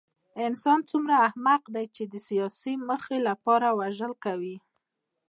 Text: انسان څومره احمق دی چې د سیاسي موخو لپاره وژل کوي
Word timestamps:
انسان 0.45 0.79
څومره 0.89 1.13
احمق 1.27 1.63
دی 1.75 1.85
چې 1.95 2.03
د 2.13 2.15
سیاسي 2.27 2.73
موخو 2.87 3.17
لپاره 3.29 3.67
وژل 3.79 4.13
کوي 4.25 4.55